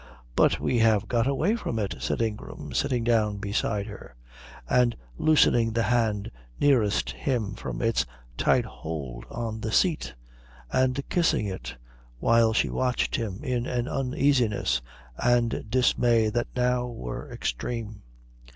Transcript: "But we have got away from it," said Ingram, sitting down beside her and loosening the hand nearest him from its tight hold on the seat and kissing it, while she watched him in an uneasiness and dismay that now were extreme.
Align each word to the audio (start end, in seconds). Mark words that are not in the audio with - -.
"But 0.35 0.59
we 0.59 0.79
have 0.79 1.07
got 1.07 1.27
away 1.27 1.55
from 1.55 1.77
it," 1.77 1.97
said 1.99 2.23
Ingram, 2.23 2.73
sitting 2.73 3.03
down 3.03 3.37
beside 3.37 3.85
her 3.85 4.15
and 4.67 4.97
loosening 5.19 5.73
the 5.73 5.83
hand 5.83 6.31
nearest 6.59 7.11
him 7.11 7.53
from 7.53 7.83
its 7.83 8.03
tight 8.35 8.65
hold 8.65 9.25
on 9.29 9.61
the 9.61 9.71
seat 9.71 10.15
and 10.71 11.07
kissing 11.09 11.45
it, 11.45 11.75
while 12.17 12.51
she 12.51 12.67
watched 12.71 13.15
him 13.15 13.43
in 13.43 13.67
an 13.67 13.87
uneasiness 13.87 14.81
and 15.19 15.69
dismay 15.69 16.29
that 16.29 16.47
now 16.55 16.87
were 16.87 17.31
extreme. 17.31 18.01